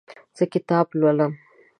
زه 0.37 0.43
کتاب 0.53 0.87
لولم. 0.99 1.31